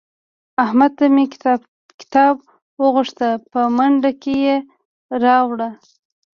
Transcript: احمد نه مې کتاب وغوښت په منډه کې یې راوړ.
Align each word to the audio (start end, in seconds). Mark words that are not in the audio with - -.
احمد 0.63 0.91
نه 1.01 1.07
مې 1.13 1.25
کتاب 2.01 2.35
وغوښت 2.81 3.19
په 3.51 3.59
منډه 3.77 4.11
کې 4.21 4.33
یې 4.45 4.55
راوړ. 5.23 5.59